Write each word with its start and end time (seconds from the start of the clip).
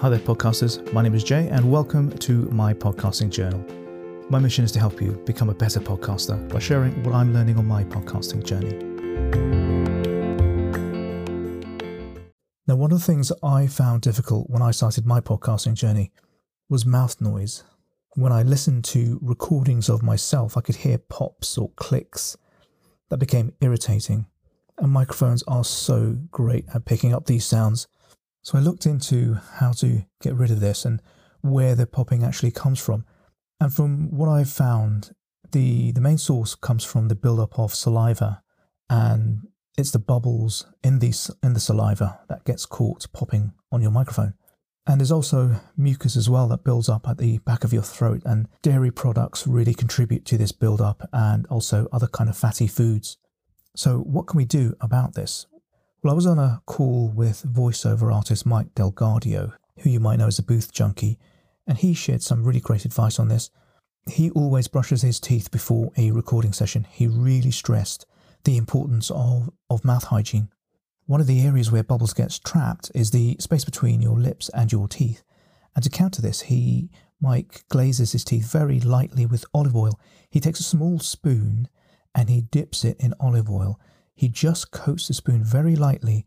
Hi 0.00 0.08
there, 0.08 0.20
podcasters. 0.20 0.92
My 0.92 1.02
name 1.02 1.16
is 1.16 1.24
Jay, 1.24 1.48
and 1.48 1.68
welcome 1.68 2.16
to 2.18 2.42
my 2.52 2.72
podcasting 2.72 3.30
journal. 3.30 3.58
My 4.30 4.38
mission 4.38 4.64
is 4.64 4.70
to 4.70 4.78
help 4.78 5.02
you 5.02 5.20
become 5.26 5.50
a 5.50 5.54
better 5.54 5.80
podcaster 5.80 6.48
by 6.48 6.60
sharing 6.60 7.02
what 7.02 7.16
I'm 7.16 7.34
learning 7.34 7.58
on 7.58 7.66
my 7.66 7.82
podcasting 7.82 8.44
journey. 8.44 8.78
Now, 12.68 12.76
one 12.76 12.92
of 12.92 13.00
the 13.00 13.04
things 13.04 13.32
I 13.42 13.66
found 13.66 14.02
difficult 14.02 14.48
when 14.48 14.62
I 14.62 14.70
started 14.70 15.04
my 15.04 15.20
podcasting 15.20 15.74
journey 15.74 16.12
was 16.68 16.86
mouth 16.86 17.20
noise. 17.20 17.64
When 18.14 18.30
I 18.30 18.44
listened 18.44 18.84
to 18.84 19.18
recordings 19.20 19.88
of 19.88 20.04
myself, 20.04 20.56
I 20.56 20.60
could 20.60 20.76
hear 20.76 20.98
pops 20.98 21.58
or 21.58 21.70
clicks. 21.70 22.36
That 23.08 23.18
became 23.18 23.52
irritating, 23.60 24.26
and 24.78 24.92
microphones 24.92 25.42
are 25.48 25.64
so 25.64 26.18
great 26.30 26.66
at 26.72 26.84
picking 26.84 27.12
up 27.12 27.26
these 27.26 27.44
sounds 27.44 27.88
so 28.42 28.58
I 28.58 28.60
looked 28.60 28.86
into 28.86 29.38
how 29.56 29.72
to 29.72 30.04
get 30.22 30.34
rid 30.34 30.50
of 30.50 30.60
this 30.60 30.84
and 30.84 31.02
where 31.42 31.74
the 31.74 31.86
popping 31.86 32.24
actually 32.24 32.50
comes 32.50 32.80
from. 32.80 33.04
And 33.60 33.72
from 33.72 34.16
what 34.16 34.28
I've 34.28 34.50
found, 34.50 35.12
the, 35.52 35.92
the 35.92 36.00
main 36.00 36.18
source 36.18 36.54
comes 36.54 36.84
from 36.84 37.08
the 37.08 37.14
buildup 37.14 37.58
of 37.58 37.74
saliva 37.74 38.42
and 38.90 39.48
it's 39.76 39.90
the 39.90 39.98
bubbles 39.98 40.66
in 40.82 40.98
the, 40.98 41.36
in 41.42 41.52
the 41.52 41.60
saliva 41.60 42.20
that 42.28 42.44
gets 42.44 42.66
caught 42.66 43.06
popping 43.12 43.52
on 43.70 43.80
your 43.80 43.90
microphone. 43.90 44.34
And 44.88 45.00
there's 45.00 45.12
also 45.12 45.60
mucus 45.76 46.16
as 46.16 46.30
well 46.30 46.48
that 46.48 46.64
builds 46.64 46.88
up 46.88 47.06
at 47.06 47.18
the 47.18 47.38
back 47.38 47.62
of 47.62 47.74
your 47.74 47.82
throat, 47.82 48.22
and 48.24 48.48
dairy 48.62 48.90
products 48.90 49.46
really 49.46 49.74
contribute 49.74 50.24
to 50.24 50.38
this 50.38 50.50
buildup, 50.50 51.06
and 51.12 51.46
also 51.48 51.88
other 51.92 52.06
kind 52.06 52.30
of 52.30 52.38
fatty 52.38 52.66
foods. 52.66 53.18
So, 53.76 53.98
what 53.98 54.26
can 54.26 54.38
we 54.38 54.46
do 54.46 54.74
about 54.80 55.14
this? 55.14 55.46
Well, 56.00 56.12
I 56.12 56.14
was 56.14 56.26
on 56.26 56.38
a 56.38 56.62
call 56.64 57.08
with 57.08 57.42
voiceover 57.42 58.14
artist 58.14 58.46
Mike 58.46 58.72
DelGaudio, 58.76 59.54
who 59.80 59.90
you 59.90 59.98
might 59.98 60.20
know 60.20 60.28
as 60.28 60.38
a 60.38 60.44
booth 60.44 60.70
junkie, 60.70 61.18
and 61.66 61.76
he 61.76 61.92
shared 61.92 62.22
some 62.22 62.44
really 62.44 62.60
great 62.60 62.84
advice 62.84 63.18
on 63.18 63.26
this. 63.26 63.50
He 64.08 64.30
always 64.30 64.68
brushes 64.68 65.02
his 65.02 65.18
teeth 65.18 65.50
before 65.50 65.90
a 65.96 66.12
recording 66.12 66.52
session. 66.52 66.86
He 66.88 67.08
really 67.08 67.50
stressed 67.50 68.06
the 68.44 68.56
importance 68.56 69.10
of, 69.10 69.50
of 69.68 69.84
mouth 69.84 70.04
hygiene. 70.04 70.50
One 71.06 71.20
of 71.20 71.26
the 71.26 71.42
areas 71.42 71.72
where 71.72 71.82
bubbles 71.82 72.14
gets 72.14 72.38
trapped 72.38 72.92
is 72.94 73.10
the 73.10 73.36
space 73.40 73.64
between 73.64 74.00
your 74.00 74.20
lips 74.20 74.48
and 74.50 74.70
your 74.70 74.86
teeth. 74.86 75.24
And 75.74 75.82
to 75.82 75.90
counter 75.90 76.22
this, 76.22 76.42
he 76.42 76.90
Mike 77.20 77.64
glazes 77.70 78.12
his 78.12 78.22
teeth 78.22 78.52
very 78.52 78.78
lightly 78.78 79.26
with 79.26 79.44
olive 79.52 79.74
oil. 79.74 79.98
He 80.30 80.38
takes 80.38 80.60
a 80.60 80.64
small 80.64 81.00
spoon 81.00 81.66
and 82.14 82.30
he 82.30 82.42
dips 82.42 82.84
it 82.84 83.00
in 83.00 83.14
olive 83.18 83.50
oil 83.50 83.80
he 84.18 84.28
just 84.28 84.72
coats 84.72 85.06
the 85.06 85.14
spoon 85.14 85.44
very 85.44 85.76
lightly 85.76 86.26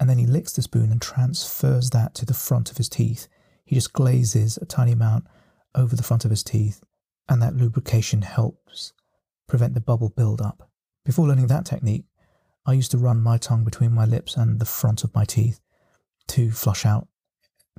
and 0.00 0.10
then 0.10 0.18
he 0.18 0.26
licks 0.26 0.52
the 0.52 0.60
spoon 0.60 0.90
and 0.90 1.00
transfers 1.00 1.90
that 1.90 2.12
to 2.12 2.26
the 2.26 2.34
front 2.34 2.68
of 2.68 2.78
his 2.78 2.88
teeth. 2.88 3.28
He 3.64 3.76
just 3.76 3.92
glazes 3.92 4.58
a 4.60 4.66
tiny 4.66 4.90
amount 4.90 5.24
over 5.72 5.94
the 5.94 6.02
front 6.02 6.24
of 6.24 6.32
his 6.32 6.42
teeth, 6.42 6.82
and 7.28 7.40
that 7.40 7.54
lubrication 7.54 8.22
helps 8.22 8.92
prevent 9.46 9.74
the 9.74 9.80
bubble 9.80 10.08
build-up. 10.08 10.68
Before 11.04 11.28
learning 11.28 11.46
that 11.46 11.64
technique, 11.64 12.06
I 12.66 12.72
used 12.72 12.90
to 12.90 12.98
run 12.98 13.20
my 13.20 13.38
tongue 13.38 13.62
between 13.62 13.92
my 13.92 14.04
lips 14.04 14.36
and 14.36 14.58
the 14.58 14.64
front 14.64 15.04
of 15.04 15.14
my 15.14 15.24
teeth 15.24 15.60
to 16.28 16.50
flush 16.50 16.84
out 16.84 17.06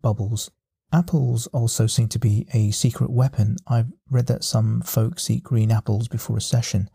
bubbles. 0.00 0.50
Apples 0.94 1.46
also 1.48 1.86
seem 1.86 2.08
to 2.08 2.18
be 2.18 2.46
a 2.54 2.70
secret 2.70 3.10
weapon. 3.10 3.56
I've 3.66 3.92
read 4.08 4.28
that 4.28 4.44
some 4.44 4.80
folks 4.80 5.28
eat 5.28 5.42
green 5.42 5.70
apples 5.70 6.08
before 6.08 6.38
a 6.38 6.40
session 6.40 6.88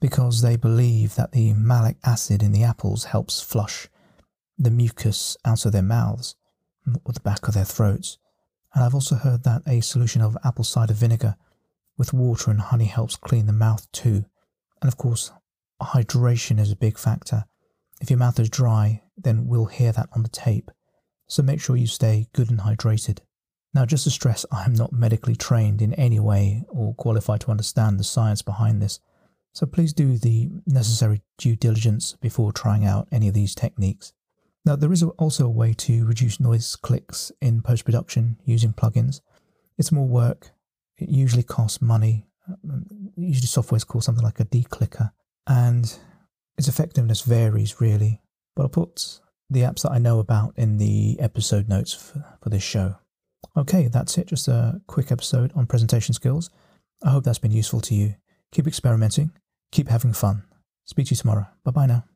because 0.00 0.42
they 0.42 0.56
believe 0.56 1.14
that 1.14 1.32
the 1.32 1.52
malic 1.52 1.96
acid 2.04 2.42
in 2.42 2.52
the 2.52 2.64
apples 2.64 3.04
helps 3.04 3.40
flush 3.40 3.88
the 4.58 4.70
mucus 4.70 5.36
out 5.44 5.64
of 5.64 5.72
their 5.72 5.82
mouths 5.82 6.34
or 7.04 7.12
the 7.12 7.20
back 7.20 7.46
of 7.46 7.54
their 7.54 7.64
throats. 7.64 8.18
And 8.74 8.84
I've 8.84 8.94
also 8.94 9.16
heard 9.16 9.44
that 9.44 9.62
a 9.66 9.80
solution 9.80 10.22
of 10.22 10.36
apple 10.44 10.64
cider 10.64 10.94
vinegar 10.94 11.36
with 11.98 12.12
water 12.12 12.50
and 12.50 12.60
honey 12.60 12.86
helps 12.86 13.16
clean 13.16 13.46
the 13.46 13.52
mouth 13.52 13.90
too. 13.92 14.24
And 14.80 14.88
of 14.88 14.96
course, 14.96 15.32
hydration 15.82 16.58
is 16.58 16.72
a 16.72 16.76
big 16.76 16.98
factor. 16.98 17.44
If 18.00 18.10
your 18.10 18.18
mouth 18.18 18.38
is 18.40 18.48
dry, 18.48 19.02
then 19.16 19.46
we'll 19.46 19.66
hear 19.66 19.92
that 19.92 20.08
on 20.14 20.22
the 20.22 20.28
tape. 20.28 20.70
So 21.26 21.42
make 21.42 21.60
sure 21.60 21.76
you 21.76 21.86
stay 21.86 22.28
good 22.32 22.50
and 22.50 22.60
hydrated. 22.60 23.18
Now, 23.72 23.86
just 23.86 24.04
to 24.04 24.10
stress, 24.10 24.44
I 24.50 24.64
am 24.64 24.72
not 24.72 24.92
medically 24.92 25.36
trained 25.36 25.80
in 25.80 25.94
any 25.94 26.18
way 26.18 26.64
or 26.68 26.94
qualified 26.94 27.42
to 27.42 27.50
understand 27.50 28.00
the 28.00 28.04
science 28.04 28.42
behind 28.42 28.82
this. 28.82 28.98
So 29.52 29.66
please 29.66 29.92
do 29.92 30.16
the 30.16 30.48
necessary 30.66 31.22
due 31.38 31.56
diligence 31.56 32.16
before 32.20 32.52
trying 32.52 32.84
out 32.84 33.08
any 33.10 33.28
of 33.28 33.34
these 33.34 33.54
techniques. 33.54 34.12
Now, 34.64 34.76
there 34.76 34.92
is 34.92 35.02
also 35.02 35.46
a 35.46 35.50
way 35.50 35.72
to 35.74 36.04
reduce 36.06 36.38
noise 36.38 36.76
clicks 36.76 37.32
in 37.40 37.62
post 37.62 37.84
production 37.84 38.36
using 38.44 38.72
plugins. 38.72 39.20
It's 39.78 39.90
more 39.90 40.06
work, 40.06 40.50
it 40.98 41.08
usually 41.08 41.42
costs 41.42 41.80
money. 41.80 42.26
Um, 42.48 42.86
usually, 43.16 43.46
software 43.46 43.78
is 43.78 43.84
called 43.84 44.04
something 44.04 44.24
like 44.24 44.40
a 44.40 44.44
declicker, 44.44 45.12
and 45.46 45.98
its 46.58 46.68
effectiveness 46.68 47.22
varies 47.22 47.80
really. 47.80 48.20
But 48.54 48.64
I'll 48.64 48.68
put 48.68 49.20
the 49.48 49.60
apps 49.60 49.82
that 49.82 49.92
I 49.92 49.98
know 49.98 50.18
about 50.18 50.52
in 50.56 50.76
the 50.76 51.18
episode 51.20 51.68
notes 51.68 51.94
for, 51.94 52.24
for 52.42 52.50
this 52.50 52.62
show. 52.62 52.96
Okay, 53.56 53.88
that's 53.88 54.18
it. 54.18 54.26
Just 54.26 54.48
a 54.48 54.80
quick 54.86 55.10
episode 55.10 55.52
on 55.54 55.66
presentation 55.66 56.12
skills. 56.12 56.50
I 57.02 57.10
hope 57.10 57.24
that's 57.24 57.38
been 57.38 57.50
useful 57.50 57.80
to 57.82 57.94
you. 57.94 58.14
Keep 58.52 58.66
experimenting, 58.66 59.30
keep 59.70 59.88
having 59.88 60.12
fun. 60.12 60.44
Speak 60.84 61.06
to 61.06 61.10
you 61.12 61.16
tomorrow. 61.16 61.46
Bye 61.64 61.70
bye 61.70 61.86
now. 61.86 62.09